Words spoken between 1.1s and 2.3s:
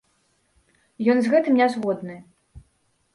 Ён з гэтым не згодны.